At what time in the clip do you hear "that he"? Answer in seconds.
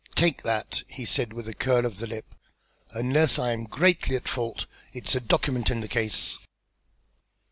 0.41-1.05